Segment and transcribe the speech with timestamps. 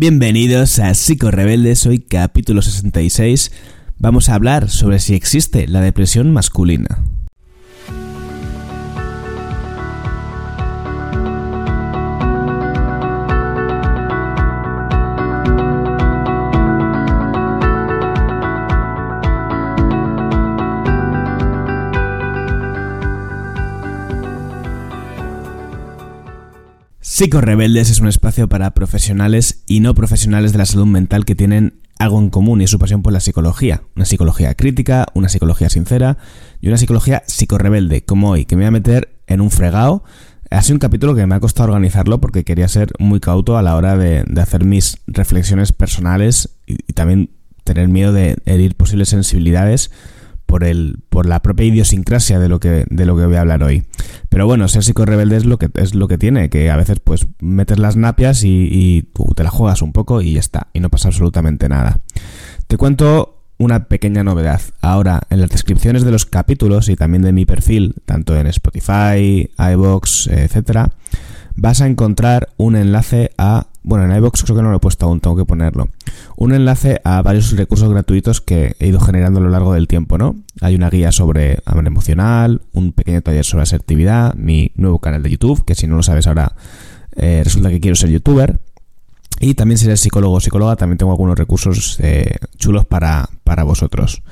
[0.00, 3.50] Bienvenidos a Psico Rebeldes, hoy capítulo 66.
[3.98, 7.02] Vamos a hablar sobre si existe la depresión masculina.
[27.18, 31.34] Psico Rebeldes es un espacio para profesionales y no profesionales de la salud mental que
[31.34, 33.82] tienen algo en común y es su pasión por la psicología.
[33.96, 36.16] Una psicología crítica, una psicología sincera
[36.60, 40.04] y una psicología psicorrebelde, como hoy, que me voy a meter en un fregado.
[40.48, 43.62] Ha sido un capítulo que me ha costado organizarlo porque quería ser muy cauto a
[43.62, 47.30] la hora de, hacer mis reflexiones personales y también
[47.64, 49.90] tener miedo de herir posibles sensibilidades
[50.48, 53.62] por el por la propia idiosincrasia de lo que de lo que voy a hablar
[53.62, 53.84] hoy.
[54.30, 57.26] Pero bueno, ser psico-rebelde es lo que es lo que tiene, que a veces pues
[57.38, 61.08] metes las napias y, te la juegas un poco y ya está, y no pasa
[61.08, 62.00] absolutamente nada.
[62.66, 64.62] Te cuento una pequeña novedad.
[64.80, 69.50] Ahora, en las descripciones de los capítulos y también de mi perfil, tanto en Spotify,
[69.58, 70.92] iBox, etcétera,
[71.56, 75.06] vas a encontrar un enlace a bueno, en iVoox creo que no lo he puesto
[75.06, 75.88] aún, tengo que ponerlo.
[76.36, 80.18] Un enlace a varios recursos gratuitos que he ido generando a lo largo del tiempo,
[80.18, 80.36] ¿no?
[80.60, 85.30] Hay una guía sobre hambre emocional, un pequeño taller sobre asertividad, mi nuevo canal de
[85.30, 86.52] YouTube, que si no lo sabes ahora,
[87.16, 88.60] eh, resulta que quiero ser youtuber.
[89.40, 93.64] Y también si eres psicólogo o psicóloga, también tengo algunos recursos eh, chulos para, para
[93.64, 94.22] vosotros.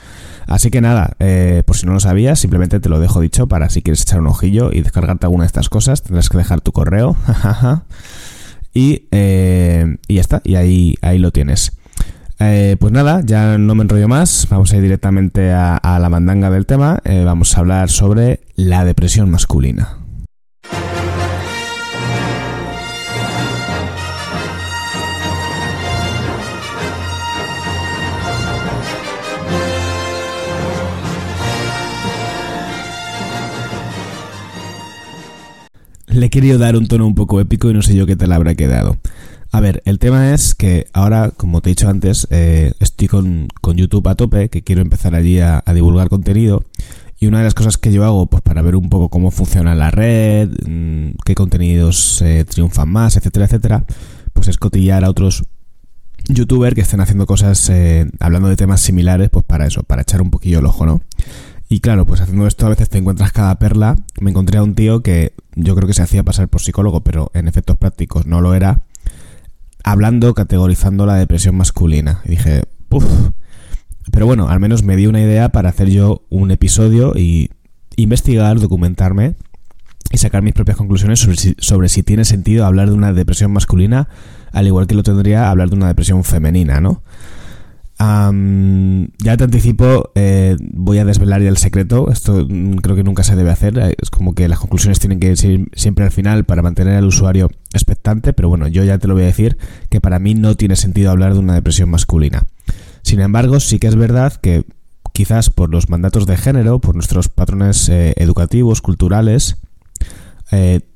[0.46, 3.70] Así que nada, eh, por si no lo sabías, simplemente te lo dejo dicho para
[3.70, 6.72] si quieres echar un ojillo y descargarte alguna de estas cosas, tendrás que dejar tu
[6.72, 7.16] correo.
[8.76, 11.72] Y, eh, y ya está, y ahí, ahí lo tienes.
[12.38, 16.50] Eh, pues nada, ya no me enrollo más, vamos a ir directamente a, la mandanga
[16.50, 20.05] del tema, eh, vamos a hablar sobre la depresión masculina.
[36.36, 38.98] Querido dar un tono un poco épico y no sé yo qué tal habrá quedado.
[39.52, 43.48] A ver, el tema es que ahora, como te he dicho antes, eh, estoy con,
[43.74, 46.62] YouTube a tope, que quiero empezar allí a, divulgar contenido.
[47.18, 49.74] Y una de las cosas que yo hago, pues para ver un poco cómo funciona
[49.74, 53.86] la red, mm, qué contenidos eh, triunfan más, etcétera, etcétera,
[54.34, 55.42] pues es cotillar a otros
[56.28, 60.20] youtubers que estén haciendo cosas, eh, hablando de temas similares, pues para eso, para echar
[60.20, 61.00] un poquillo el ojo, ¿no?
[61.68, 63.96] Y claro, pues haciendo esto a veces te encuentras cada perla.
[64.20, 67.30] Me encontré a un tío que yo creo que se hacía pasar por psicólogo, pero
[67.34, 68.82] en efectos prácticos no lo era,
[69.82, 72.20] hablando, categorizando la depresión masculina.
[72.24, 73.04] Y dije, puff.
[74.12, 77.50] Pero bueno, al menos me di una idea para hacer yo un episodio y
[77.96, 79.34] investigar, documentarme
[80.12, 83.52] y sacar mis propias conclusiones sobre si, sobre si tiene sentido hablar de una depresión
[83.52, 84.08] masculina,
[84.52, 87.02] al igual que lo tendría hablar de una depresión femenina, ¿no?
[87.98, 92.10] Ya te anticipo, eh, voy a desvelar ya el secreto.
[92.10, 93.78] Esto mm, creo que nunca se debe hacer.
[93.78, 97.06] Eh, es como que las conclusiones tienen que ir siempre al final para mantener al
[97.06, 98.32] usuario expectante.
[98.32, 99.56] Pero bueno, yo ya te lo voy a decir
[99.88, 102.44] que para mí no tiene sentido hablar de una depresión masculina.
[103.02, 104.64] Sin embargo, sí que es verdad que
[105.12, 109.56] quizás por los mandatos de género, por nuestros patrones eh, educativos, culturales,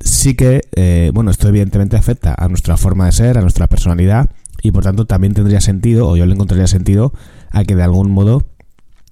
[0.00, 4.30] sí que, bueno, esto evidentemente afecta a nuestra forma de ser, a nuestra personalidad
[4.62, 7.12] y por tanto también tendría sentido, o yo le encontraría sentido,
[7.50, 8.46] a que de algún modo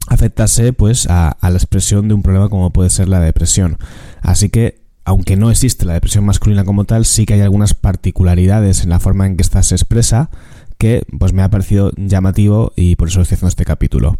[0.09, 3.79] afectase pues a, la expresión de un problema como puede ser la depresión.
[4.21, 8.83] Así que, aunque no existe la depresión masculina como tal, sí que hay algunas particularidades
[8.83, 10.31] en la forma en que esta se expresa
[10.79, 14.19] que pues me ha parecido llamativo y por eso estoy haciendo este capítulo.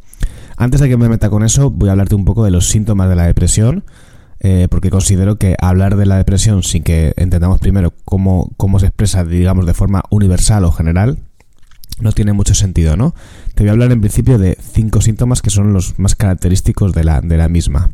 [0.57, 3.09] Antes de que me meta con eso, voy a hablarte un poco de los síntomas
[3.09, 3.85] de la depresión,
[4.41, 8.87] eh, porque considero que hablar de la depresión sin que entendamos primero cómo, cómo se
[8.87, 11.19] expresa, digamos, de forma universal o general,
[12.01, 13.15] no tiene mucho sentido, ¿no?
[13.55, 17.05] Te voy a hablar en principio de cinco síntomas que son los más característicos de
[17.05, 17.91] la, de la misma.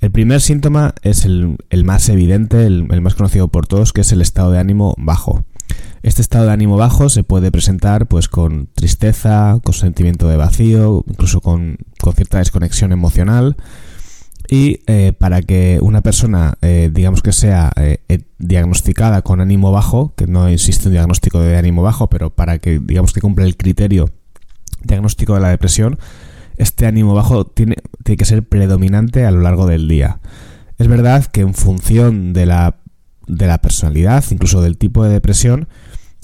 [0.00, 4.12] El primer síntoma es el, más evidente, el, el, más conocido por todos, que es
[4.12, 5.44] el estado de ánimo bajo.
[6.02, 11.04] Este estado de ánimo bajo se puede presentar pues con tristeza, con sentimiento de vacío,
[11.06, 13.56] incluso con, con cierta desconexión emocional,
[14.48, 17.98] y eh, para que una persona, eh, digamos que sea eh,
[18.38, 22.80] diagnosticada con ánimo bajo, que no existe un diagnóstico de ánimo bajo, pero para que,
[22.80, 24.10] digamos que cumpla el criterio
[24.82, 25.98] diagnóstico de la depresión,
[26.56, 30.20] este ánimo bajo tiene, tiene que ser predominante a lo largo del día.
[30.78, 32.76] Es verdad que en función de la,
[33.28, 35.68] de la personalidad, incluso del tipo de depresión,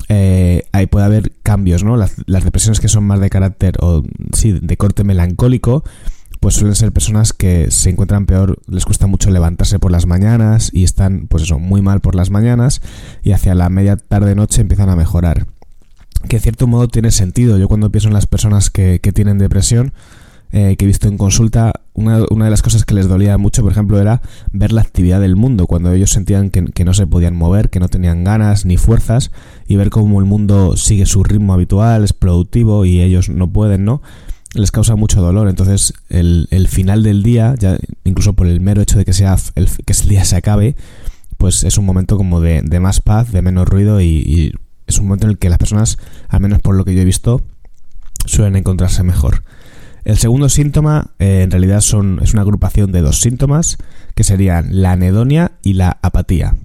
[0.09, 1.97] ahí puede haber cambios, ¿no?
[1.97, 5.85] Las, las, depresiones que son más de carácter o sí, de corte melancólico,
[6.41, 10.71] pues suelen ser personas que se encuentran peor, les cuesta mucho levantarse por las mañanas
[10.73, 12.81] y están, pues eso, muy mal por las mañanas
[13.23, 15.47] y hacia la media tarde noche empiezan a mejorar.
[16.29, 17.59] que de cierto modo tiene sentido.
[17.59, 19.93] Yo cuando pienso en las personas que, que tienen depresión,
[20.51, 23.63] eh, que he visto en consulta, una, una, de las cosas que les dolía mucho,
[23.63, 27.07] por ejemplo, era ver la actividad del mundo, cuando ellos sentían que, que, no se
[27.07, 29.31] podían mover, que no tenían ganas ni fuerzas,
[29.67, 33.85] y ver cómo el mundo sigue su ritmo habitual, es productivo y ellos no pueden,
[33.85, 34.01] ¿no?
[34.55, 35.49] Les causa mucho dolor.
[35.49, 39.37] Entonces, el, el final del día, ya incluso por el mero hecho de que sea
[39.55, 40.77] el, que el día se acabe,
[41.39, 44.53] pues es un momento como de, de más paz, de menos ruido y,
[44.87, 45.99] es un momento en el que las personas,
[46.29, 47.43] al menos por lo que yo he visto,
[48.25, 49.45] suelen encontrarse mejor.
[50.05, 53.77] El segundo síntoma eh, en realidad son, es una agrupación de dos síntomas
[54.15, 56.57] que serían la anedonia y la apatía.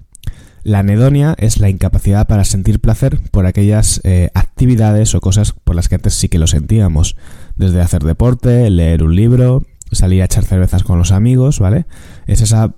[0.64, 5.76] La anedonia es la incapacidad para sentir placer por aquellas eh, actividades o cosas por
[5.76, 7.16] las que antes sí que lo sentíamos,
[7.56, 9.62] desde hacer deporte, leer un libro,
[9.92, 11.84] salir a echar cervezas con los amigos, ¿vale?
[12.26, 12.74] Es esa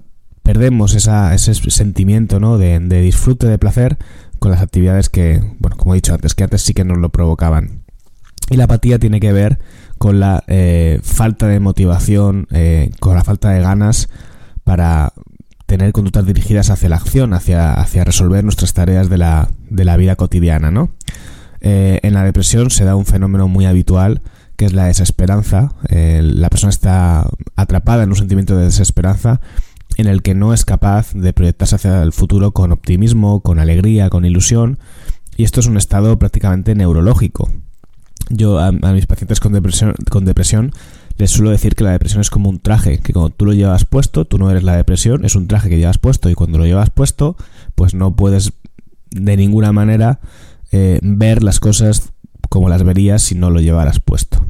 [0.46, 2.56] perdemos esa, ese sentimiento ¿no?
[2.56, 3.98] de, disfrute de placer
[4.38, 7.08] con las actividades que, bueno, como he dicho antes, que antes sí que nos lo
[7.08, 7.82] provocaban.
[8.48, 9.58] Y la apatía tiene que ver
[9.98, 14.08] con la eh, falta de motivación, eh, con la falta de ganas
[14.62, 15.14] para
[15.66, 19.96] tener conductas dirigidas hacia la acción, hacia, hacia resolver nuestras tareas de la, de la
[19.96, 20.90] vida cotidiana, ¿no?
[21.60, 24.22] Eh, en la depresión se da un fenómeno muy habitual
[24.56, 25.72] que es la desesperanza.
[25.88, 29.40] Eh, la persona está atrapada en un sentimiento de desesperanza
[29.96, 34.10] en el que no es capaz de proyectarse hacia el futuro con optimismo, con alegría,
[34.10, 34.78] con ilusión.
[35.36, 37.50] Y esto es un estado prácticamente neurológico.
[38.30, 40.72] Yo a, a mis pacientes con depresión, con depresión
[41.18, 43.84] les suelo decir que la depresión es como un traje, que cuando tú lo llevas
[43.84, 46.66] puesto, tú no eres la depresión, es un traje que llevas puesto y cuando lo
[46.66, 47.36] llevas puesto,
[47.74, 48.52] pues no puedes
[49.10, 50.20] de ninguna manera
[50.72, 52.12] eh, ver las cosas
[52.48, 54.44] como las verías si no lo llevaras puesto.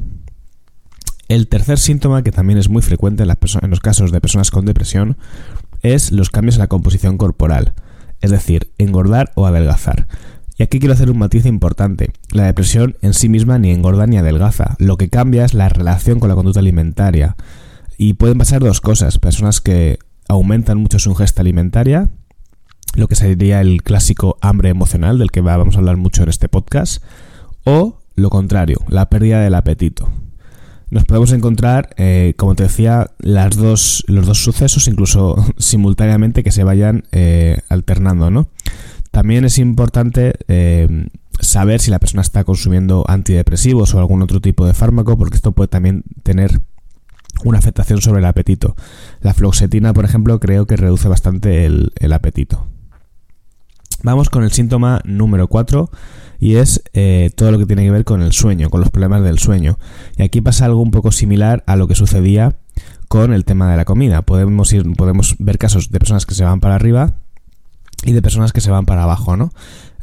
[1.27, 5.17] El tercer síntoma, que también es muy frecuente en, los casos de personas con depresión,
[5.81, 7.73] es los cambios en la composición corporal,
[8.21, 10.07] es decir, engordar o adelgazar.
[10.57, 12.11] Y aquí quiero hacer un matiz importante.
[12.31, 14.75] La depresión en sí misma ni engorda ni adelgaza.
[14.79, 17.35] Lo que cambia es la relación con la conducta alimentaria.
[17.97, 19.19] Y pueden pasar dos cosas.
[19.19, 22.09] Personas que aumentan mucho su ingesta alimentaria,
[22.95, 26.49] lo que sería el clásico hambre emocional del que vamos a hablar mucho en este
[26.49, 27.03] podcast,
[27.63, 30.09] o lo contrario, la pérdida del apetito.
[30.89, 36.63] Nos podemos encontrar, eh, como te decía, dos, los dos sucesos, incluso simultáneamente, que se
[36.63, 38.49] vayan eh, alternando, ¿no?
[39.17, 41.07] También es importante eh,
[41.39, 45.53] saber si la persona está consumiendo antidepresivos o algún otro tipo de fármaco, porque esto
[45.53, 46.61] puede también tener
[47.43, 48.75] una afectación sobre el apetito.
[49.21, 52.67] La floxetina, por ejemplo, creo que reduce bastante el, apetito.
[54.03, 55.89] Vamos con el síntoma número 4
[56.39, 59.23] y es eh, todo lo que tiene que ver con el sueño, con los problemas
[59.23, 59.79] del sueño.
[60.15, 62.59] Y aquí pasa algo un poco similar a lo que sucedía
[63.07, 64.21] con el tema de la comida.
[64.21, 64.75] Podemos
[65.39, 67.15] ver casos de personas que se van para arriba
[68.03, 69.51] y de personas que se van para abajo, ¿no?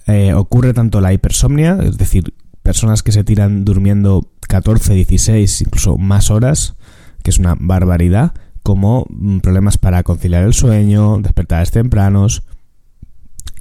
[0.06, 5.96] Eh, ocurre tanto la hipersomnia, es decir, personas que se tiran durmiendo 14, 16, incluso
[5.96, 6.76] más horas,
[7.23, 12.43] que es una barbaridad, como mm, problemas para conciliar el sueño, despertares tempranos,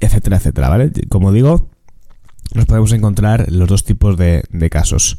[0.00, 0.92] etcétera, etcétera, ¿vale?
[1.08, 1.70] Como digo,
[2.54, 5.18] nos podemos encontrar los dos tipos de, de casos.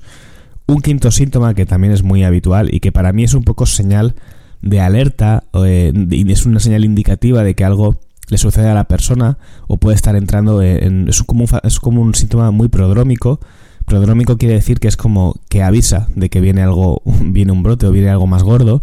[0.68, 3.66] Un quinto síntoma que también es muy habitual y que para mí es un poco
[3.66, 4.16] señal
[4.62, 5.94] de alerta, eh,
[6.28, 9.38] es una señal indicativa de que algo le sucede a la persona
[9.68, 11.08] o puede estar entrando en...
[11.08, 13.40] Es como un, es como un síntoma muy prodrómico.
[13.86, 17.86] Prodrómico quiere decir que es como que avisa de que viene algo, viene un brote
[17.86, 18.82] o viene algo más gordo.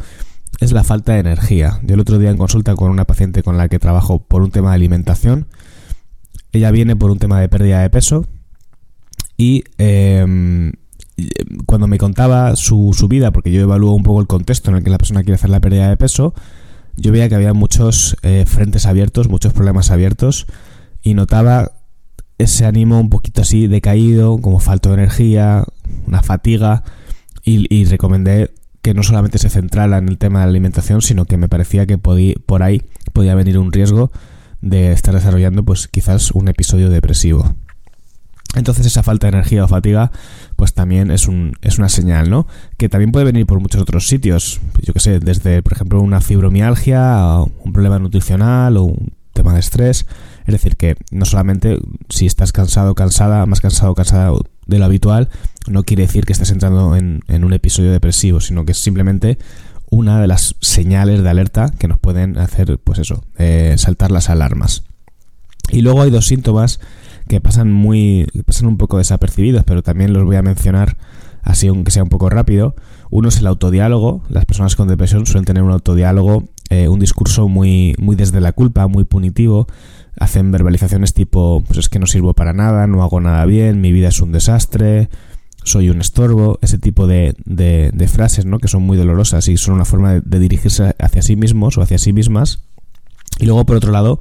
[0.60, 1.80] Es la falta de energía.
[1.82, 4.50] Yo el otro día en consulta con una paciente con la que trabajo por un
[4.50, 5.46] tema de alimentación,
[6.52, 8.26] ella viene por un tema de pérdida de peso
[9.36, 10.72] y eh,
[11.66, 14.84] cuando me contaba su, su vida, porque yo evalúo un poco el contexto en el
[14.84, 16.34] que la persona quiere hacer la pérdida de peso,
[16.96, 20.46] yo veía que había muchos eh, frentes abiertos, muchos problemas abiertos
[21.02, 21.72] y notaba
[22.38, 25.64] ese ánimo un poquito así decaído, como falta de energía,
[26.06, 26.82] una fatiga
[27.44, 31.24] y, y, recomendé que no solamente se centrara en el tema de la alimentación, sino
[31.24, 32.82] que me parecía que por ahí
[33.12, 34.10] podía venir un riesgo
[34.60, 37.54] de estar desarrollando pues quizás un episodio depresivo.
[38.54, 40.10] Entonces esa falta de energía o fatiga
[40.56, 42.46] pues también es, un, es una señal, ¿no?
[42.76, 44.60] Que también puede venir por muchos otros sitios.
[44.82, 49.60] Yo que sé, desde por ejemplo una fibromialgia, un problema nutricional o un tema de
[49.60, 50.06] estrés.
[50.44, 51.78] Es decir, que no solamente
[52.08, 54.32] si estás cansado, cansada, más cansado, cansada
[54.66, 55.30] de lo habitual,
[55.68, 59.38] no quiere decir que estés entrando en, en un episodio depresivo, sino que es simplemente
[59.92, 64.30] una de las señales de alerta que nos pueden hacer, pues eso, eh, saltar las
[64.30, 64.84] alarmas.
[65.70, 66.80] Y luego hay dos síntomas
[67.28, 70.96] que pasan muy pasan un poco desapercibidos, pero también los voy a mencionar
[71.42, 72.74] así aunque sea un poco rápido.
[73.10, 74.22] Uno es el autodiálogo.
[74.28, 78.52] Las personas con depresión suelen tener un autodiálogo eh, un discurso muy, muy desde la
[78.52, 79.66] culpa, muy punitivo.
[80.18, 83.92] Hacen verbalizaciones tipo, pues es que no sirvo para nada, no hago nada bien, mi
[83.92, 85.10] vida es un desastre,
[85.64, 88.58] soy un estorbo, ese tipo de, de, frases, ¿no?
[88.58, 91.98] Que son muy dolorosas y son una forma de, dirigirse hacia sí mismos o hacia
[91.98, 92.62] sí mismas.
[93.38, 94.18] Y luego, por otro lado,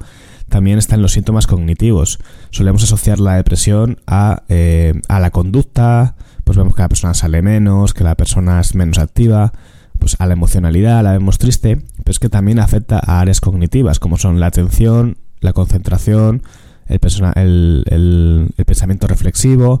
[0.52, 2.18] también están los síntomas cognitivos.
[2.50, 7.40] Solemos asociar la depresión a, eh, a la conducta, pues vemos que la persona sale
[7.40, 9.54] menos, que la persona es menos activa,
[9.98, 13.98] pues a la emocionalidad la vemos triste, pero es que también afecta a áreas cognitivas,
[13.98, 16.42] como son la atención, la concentración,
[16.86, 19.80] el, el, pensamiento reflexivo,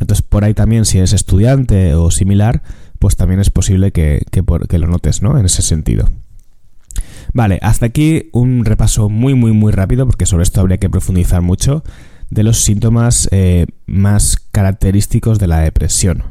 [0.00, 2.62] entonces, por ahí también, si eres estudiante o similar,
[2.98, 4.24] pues también es posible que,
[4.72, 5.38] lo notes, ¿no?
[5.38, 6.08] En ese sentido.
[7.32, 11.42] Vale, hasta aquí un repaso muy, muy, muy rápido, porque sobre esto habría que profundizar
[11.42, 11.84] mucho,
[12.30, 16.24] de los síntomas eh, más característicos de la depresión.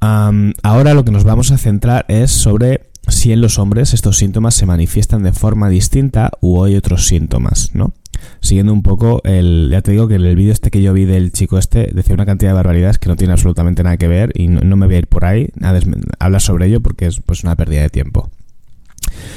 [0.00, 4.54] ahora lo que nos vamos a centrar es sobre si en los hombres estos síntomas
[4.54, 7.92] se manifiestan de forma distinta u hay otros síntomas, ¿no?
[8.40, 9.68] Siguiendo un poco el...
[9.70, 12.14] Ya te digo que en el vídeo este que yo vi del chico este decía
[12.14, 14.96] una cantidad de barbaridades que no tiene absolutamente nada que ver y no, me voy
[14.96, 15.78] a ir por ahí a
[16.18, 18.30] hablar sobre ello porque es pues una pérdida de tiempo.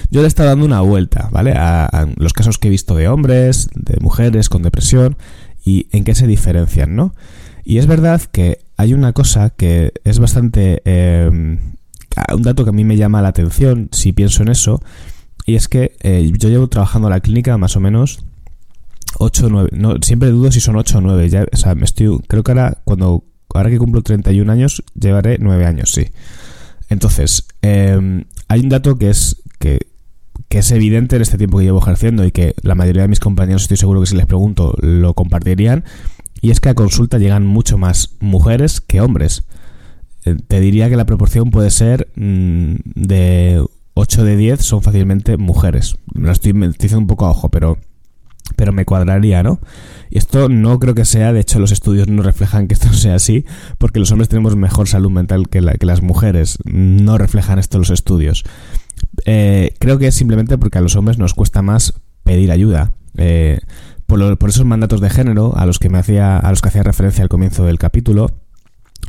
[0.09, 1.53] Yo le he estado dando una vuelta, ¿vale?
[1.55, 5.17] A, los casos que he visto de hombres, de mujeres con depresión
[5.65, 7.13] y en qué se diferencian, ¿no?
[7.63, 10.81] Y es verdad que hay una cosa que es bastante...
[10.85, 11.57] Eh,
[12.33, 14.81] un dato que a mí me llama la atención si pienso en eso,
[15.45, 18.23] y es que eh, yo llevo trabajando en la clínica más o menos
[19.17, 21.85] 8 o 9, no, siempre dudo si son 8 o 9, ya, o sea, me
[21.85, 26.07] estoy, creo que ahora, cuando, ahora que cumplo 31 años, llevaré 9 años, sí.
[26.89, 29.79] Entonces, em, hay un dato que es, que,
[30.49, 33.63] es evidente en este tiempo que llevo ejerciendo y que la mayoría de mis compañeros
[33.63, 35.85] estoy seguro que si les pregunto lo compartirían,
[36.41, 39.43] y es que a consulta llegan mucho más mujeres que hombres.
[40.25, 45.37] Eh, te diría que la proporción puede ser mm, de 8 de 10 son fácilmente
[45.37, 45.97] mujeres.
[46.13, 47.77] Me lo estoy, diciendo un poco a ojo, pero,
[48.55, 49.59] pero me cuadraría, ¿no?
[50.09, 53.15] Y esto no creo que sea, de hecho los estudios no reflejan que esto sea
[53.15, 53.45] así,
[53.77, 56.57] porque los hombres tenemos mejor salud mental que, que las mujeres.
[56.65, 58.43] No reflejan esto los estudios.
[59.25, 62.93] Eh, creo que es simplemente porque a los hombres nos cuesta más pedir ayuda.
[63.17, 63.59] Eh,
[64.05, 66.83] por, por, esos mandatos de género a los que me hacía, a los que hacía
[66.83, 68.31] referencia al comienzo del capítulo,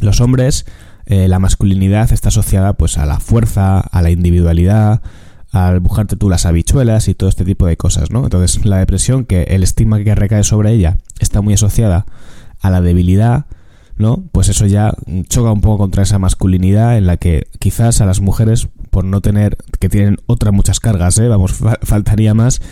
[0.00, 0.66] los hombres
[1.06, 5.02] eh, la masculinidad está asociada pues a la fuerza, a la individualidad,
[5.52, 8.25] al buscarte tú las habichuelas y todo este tipo de cosas, ¿no?
[8.25, 12.07] Entonces la depresión, que el estigma que recae sobre ella está muy asociada
[12.61, 13.47] a la debilidad,
[13.97, 14.23] ¿no?
[14.33, 14.95] Pues eso ya
[15.28, 19.21] choca un poco contra esa masculinidad en la que quizás a las mujeres, por no
[19.21, 21.28] tener, que tienen otras muchas cargas, ¿eh?
[21.28, 22.62] Vamos, faltaría más,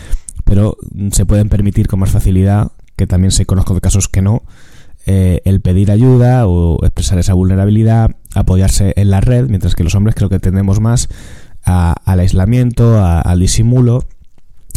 [0.45, 0.77] pero
[1.11, 4.43] se pueden permitir con más facilidad, que también se conozco de casos que no,
[5.05, 9.95] eh, el pedir ayuda o expresar esa vulnerabilidad, apoyarse en la red, mientras que los
[9.95, 11.09] hombres creo que tendemos más
[11.69, 14.03] al aislamiento, al disimulo.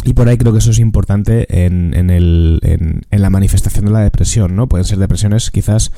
[0.05, 3.91] Y por ahí creo que eso es importante en, en, el, en, la manifestación de
[3.91, 4.67] la depresión, ¿no?
[4.67, 5.91] Pueden ser depresiones quizás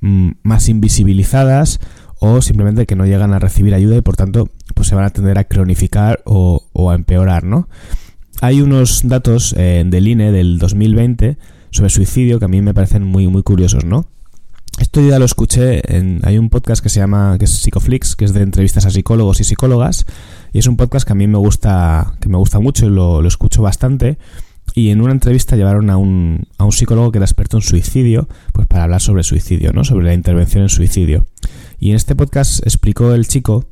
[0.00, 1.78] mm, más invisibilizadas
[2.20, 5.10] o simplemente que no llegan a recibir ayuda y por tanto pues se van a
[5.10, 7.68] tender a cronificar o, a empeorar, ¿no?
[8.40, 11.36] Hay unos datos eh, del INE del 2020
[11.70, 14.06] sobre suicidio que a mí me parecen muy, muy curiosos, ¿no?
[14.78, 16.20] Esto ya lo escuché en.
[16.24, 17.36] Hay un podcast que se llama.
[17.38, 20.04] que es Psicoflix, que es de entrevistas a psicólogos y psicólogas.
[20.52, 22.14] Y es un podcast que a mí me gusta.
[22.20, 24.18] que me gusta mucho y lo, lo escucho bastante.
[24.74, 28.28] Y en una entrevista llevaron a un, a un psicólogo que era experto en suicidio,
[28.52, 29.84] pues para hablar sobre suicidio, ¿no?
[29.84, 31.26] Sobre la intervención en suicidio.
[31.78, 33.66] Y en este podcast explicó el chico,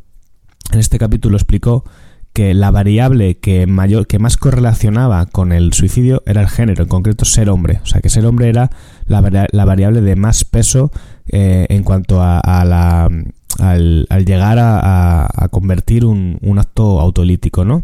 [0.71, 1.85] en este capítulo explicó
[2.33, 6.89] que la variable que mayor que más correlacionaba con el suicidio era el género, en
[6.89, 7.81] concreto ser hombre.
[7.83, 8.71] O sea, que ser hombre era
[9.07, 9.21] la,
[9.65, 10.91] variable de más peso
[11.29, 13.11] eh, en cuanto a, la,
[13.59, 17.83] al, llegar a, convertir un, acto autolítico, ¿no?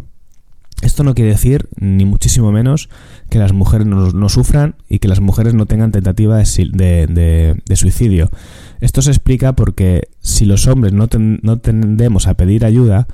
[0.80, 2.88] Esto no quiere decir, ni muchísimo menos,
[3.30, 8.30] que las mujeres no, sufran y que las mujeres no tengan tentativa de, de, suicidio.
[8.80, 11.08] Esto se explica porque si los hombres no,
[11.42, 13.08] no tendemos a pedir ayuda,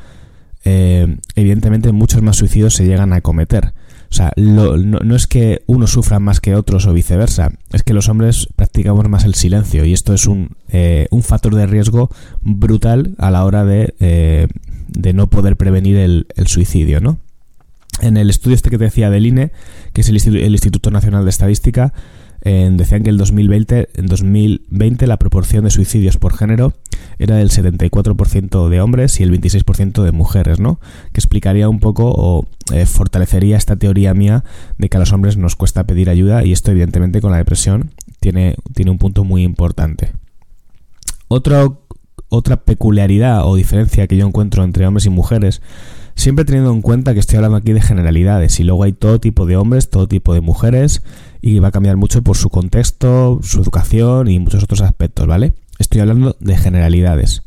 [0.64, 3.72] eh, evidentemente muchos más suicidios se llegan a cometer.
[4.10, 8.08] O sea, no, es que unos sufran más que otros o viceversa, es que los
[8.08, 13.16] hombres practicamos más el silencio y esto es un, eh, un factor de riesgo brutal
[13.18, 14.46] a la hora de, eh,
[14.86, 17.18] de no poder prevenir el, el, suicidio, ¿no?
[18.02, 19.50] En el estudio este que te decía del INE,
[19.92, 21.92] que es el Instituto Nacional de Estadística,
[22.44, 26.74] decían que el 2020, en 2020 la proporción de suicidios por género
[27.18, 30.78] era del 74% de hombres y el 26% de mujeres, ¿no?
[31.12, 34.44] Que explicaría un poco o eh, fortalecería esta teoría mía
[34.76, 37.92] de que a los hombres nos cuesta pedir ayuda y esto evidentemente con la depresión
[38.20, 40.12] tiene, tiene un punto muy importante.
[41.28, 45.62] otra peculiaridad o diferencia que yo encuentro entre hombres y mujeres
[46.14, 49.46] Siempre teniendo en cuenta que estoy hablando aquí de generalidades y luego hay todo tipo
[49.46, 51.02] de hombres, todo tipo de mujeres
[51.42, 55.52] y va a cambiar mucho por su contexto, su educación y muchos otros aspectos, ¿vale?
[55.78, 57.42] Estoy hablando de generalidades.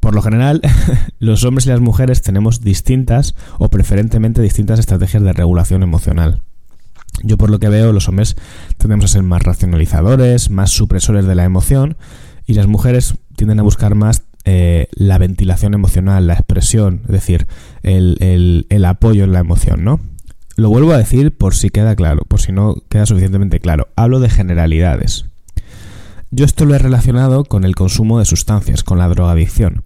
[0.00, 0.60] Por lo general,
[1.20, 6.42] los hombres y las mujeres tenemos distintas o preferentemente distintas estrategias de regulación emocional.
[7.22, 8.36] Yo por lo que veo, los hombres
[8.78, 11.96] tendemos a ser más racionalizadores, más supresores de la emoción
[12.46, 17.46] y las mujeres tienden a buscar más eh, la ventilación emocional, la expresión, es decir,
[17.82, 20.00] el, el apoyo en la emoción, ¿no?
[20.56, 23.88] Lo vuelvo a decir por si queda claro, por si no queda suficientemente claro.
[23.96, 25.24] Hablo de generalidades.
[26.30, 29.84] Yo esto lo he relacionado con el consumo de sustancias, con la drogadicción.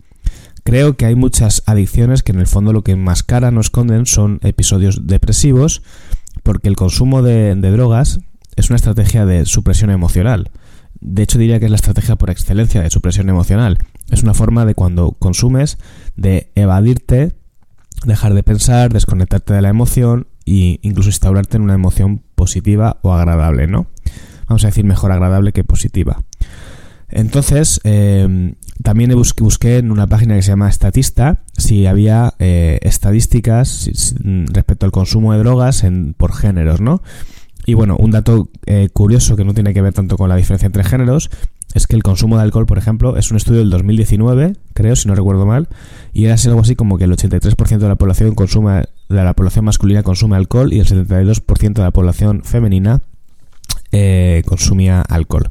[0.67, 4.41] Creo que hay muchas adicciones que en el fondo lo que enmascaran o esconden son
[4.43, 5.83] episodios depresivos,
[6.43, 8.19] porque el consumo de, drogas
[8.57, 10.51] es una estrategia de supresión emocional.
[11.01, 13.79] De hecho, diría que es la estrategia por excelencia de supresión emocional.
[14.11, 15.79] Es una forma de cuando consumes
[16.17, 17.33] de evadirte,
[18.05, 23.13] dejar de pensar, desconectarte de la emoción e incluso instaurarte en una emoción positiva o
[23.13, 23.87] agradable, ¿no?
[24.49, 26.23] Vamos a decir mejor agradable que positiva.
[27.09, 32.79] Entonces, eh, también busqué, busqué, en una página que se llama Estatista si había eh,
[32.83, 33.89] estadísticas
[34.47, 37.03] respecto al consumo de drogas en, por géneros, ¿no?
[37.65, 40.67] Y bueno, un dato eh, curioso que no tiene que ver tanto con la diferencia
[40.67, 41.31] entre géneros
[41.77, 45.09] es que el consumo de alcohol, por ejemplo, es un estudio del 2019, creo, si
[45.09, 45.69] no recuerdo mal,
[46.15, 49.67] y era algo así como que el 83% de la población consume, de la población
[49.67, 53.03] masculina consume alcohol y el 72% de la población femenina
[53.93, 55.51] eh, consumía alcohol.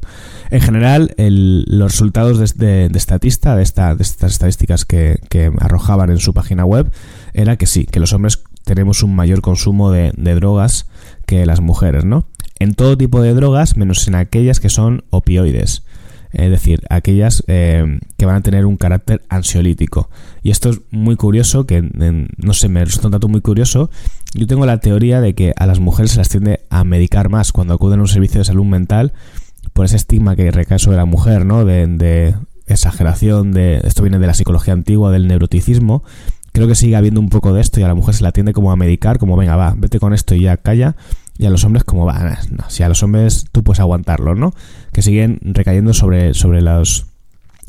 [0.50, 5.20] En general, los resultados de, de, estatista, de, esta, de estas estadísticas que,
[5.60, 6.90] arrojaban en su página web,
[7.34, 10.88] era que sí, que los hombres tenemos un mayor consumo de, de drogas
[11.24, 12.26] que las mujeres, ¿no?
[12.58, 15.84] En todo tipo de drogas, menos en aquellas que son opioides
[16.32, 20.10] es decir, aquellas eh, que van a tener un carácter ansiolítico.
[20.42, 21.82] Y esto es muy curioso, que
[22.36, 23.90] no sé, me resulta un dato muy curioso.
[24.34, 27.52] Yo tengo la teoría de que a las mujeres se las tiende a medicar más
[27.52, 29.12] cuando acuden a un servicio de salud mental
[29.72, 31.64] por ese estigma que recae sobre la mujer, ¿no?
[31.64, 32.34] De, de
[32.66, 36.02] exageración, de esto viene de la psicología antigua, del neuroticismo.
[36.52, 38.52] Creo que sigue habiendo un poco de esto y a la mujer se la tiende
[38.52, 40.96] como a medicar, como venga, va, vete con esto y ya calla
[41.38, 44.54] y a los hombres como va, no, si a los hombres tú puedes aguantarlo, ¿no?
[44.92, 47.06] Que siguen recayendo sobre, sobre los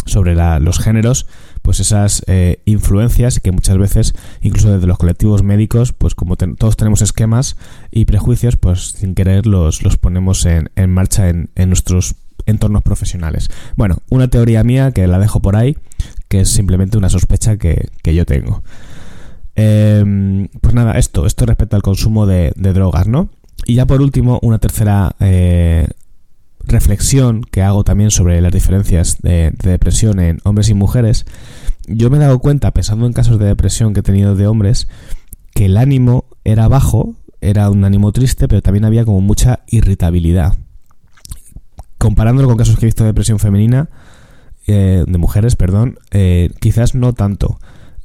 [0.08, 1.28] sobre los géneros,
[1.62, 6.78] pues esas eh, influencias que muchas veces, incluso desde los colectivos médicos, pues como todos
[6.78, 7.58] tenemos esquemas
[7.92, 13.50] y prejuicios, pues sin querer los, los ponemos en, en marcha en, nuestros entornos profesionales.
[13.76, 15.78] Bueno, una teoría mía que la dejo por ahí,
[16.30, 18.64] que es simplemente una sospecha que, que yo tengo.
[19.58, 23.30] Eh, pues nada, esto, esto respecto al consumo de drogas, ¿no?
[23.66, 25.88] Y ya por último, una tercera eh,
[26.64, 31.26] reflexión que hago también sobre las diferencias de, depresión en hombres y mujeres.
[31.88, 34.88] Yo me he dado cuenta, pensando en casos de depresión que he tenido de hombres,
[35.54, 40.56] que el ánimo era bajo, era un ánimo triste, pero también había como mucha irritabilidad.
[41.98, 43.90] Comparándolo con casos que he visto de depresión femenina,
[44.68, 47.60] eh, de mujeres, perdón, eh, quizás no tanto.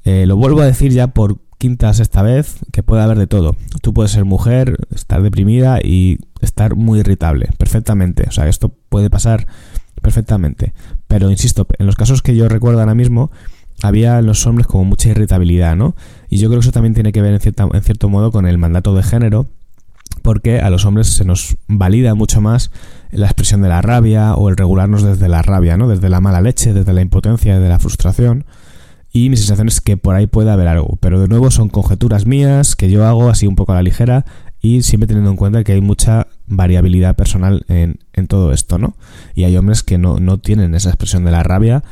[0.04, 3.54] lo vuelvo a decir ya por quintas esta vez, que puede haber de todo.
[3.82, 8.24] Tú puedes ser mujer, estar deprimida y estar muy irritable, perfectamente.
[8.26, 9.46] O sea, esto puede pasar
[10.02, 10.72] perfectamente.
[11.06, 13.30] Pero insisto, en los casos que yo recuerdo ahora mismo,
[13.80, 15.94] había en los hombres como mucha irritabilidad, ¿no?
[16.28, 18.48] Y yo creo que eso también tiene que ver en, cierta, en cierto modo con
[18.48, 19.46] el mandato de género,
[20.22, 22.72] porque a los hombres se nos valida mucho más
[23.12, 25.86] la expresión de la rabia o el regularnos desde la rabia, ¿no?
[25.86, 28.46] Desde la mala leche, desde la impotencia, desde la frustración
[29.12, 30.96] y mi sensación es que por ahí puede haber algo.
[31.00, 34.24] Pero de nuevo son conjeturas mías que yo hago así un poco a la ligera
[34.60, 38.96] y siempre teniendo en cuenta que hay mucha variabilidad personal en, en todo esto, ¿no?
[39.34, 41.82] Y hay hombres que no, no tienen esa expresión de la rabia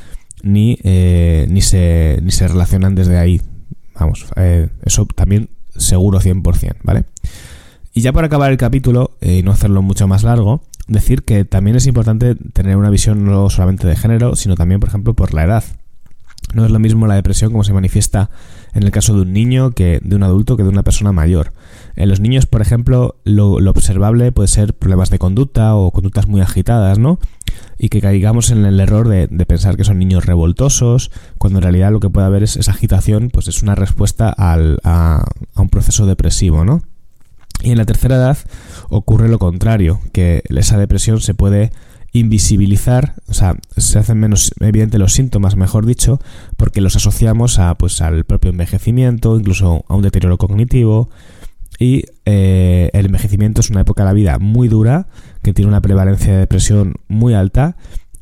[0.43, 3.43] ni, eh, ni, se, ni se relacionan desde ahí.
[3.99, 7.05] Vamos, eh, eso también seguro 100%, ¿vale?
[7.93, 11.45] Y ya para acabar el capítulo eh, y no hacerlo mucho más largo, decir que
[11.45, 15.35] también es importante tener una visión no solamente de género, sino también, por ejemplo, por
[15.35, 15.65] la edad.
[16.55, 18.31] No es lo mismo la depresión como se manifiesta
[18.73, 21.53] en el caso de un niño que de un adulto que de una persona mayor.
[21.97, 26.41] En los niños, por ejemplo, lo, observable puede ser problemas de conducta o conductas muy
[26.41, 27.19] agitadas, ¿no?
[27.79, 31.91] Y que caigamos en el error de, pensar que son niños revoltosos, cuando en realidad
[31.91, 35.69] lo que puede haber es esa agitación, pues es una respuesta al, a, a un
[35.69, 36.83] proceso depresivo, ¿no?
[37.63, 38.39] Y en la tercera edad
[38.89, 41.73] ocurre lo contrario, que esa depresión se puede
[42.12, 46.20] invisibilizar, o sea, se hacen menos evidentes los síntomas, mejor dicho,
[46.57, 51.11] porque los asociamos a, pues, al propio envejecimiento, incluso a un deterioro cognitivo.
[51.79, 55.09] Y eh, el envejecimiento es una época de la vida muy dura,
[55.42, 57.77] que tiene una prevalencia de depresión muy alta,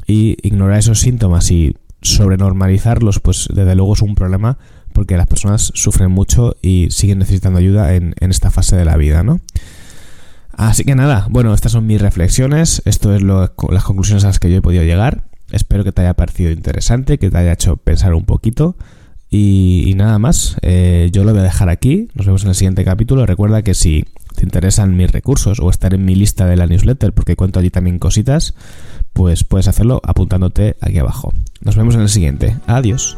[0.06, 4.58] y ignorar esos síntomas y sobrenormalizarlos, pues desde luego es un problema
[4.92, 9.22] porque las personas sufren mucho y siguen necesitando ayuda en, esta fase de la vida,
[9.22, 9.40] ¿no?
[10.58, 14.40] Así que nada, bueno, estas son mis reflexiones, esto es lo, las conclusiones a las
[14.40, 15.28] que yo he podido llegar.
[15.52, 18.76] Espero que te haya parecido interesante, que te haya hecho pensar un poquito.
[19.30, 22.08] Y, nada más, eh, yo lo voy a dejar aquí.
[22.14, 23.24] Nos vemos en el siguiente capítulo.
[23.24, 27.12] Recuerda que si te interesan mis recursos o estar en mi lista de la newsletter,
[27.12, 28.54] porque cuento allí también cositas,
[29.12, 31.32] pues puedes hacerlo apuntándote aquí abajo.
[31.60, 32.56] Nos vemos en el siguiente.
[32.66, 33.16] Adiós.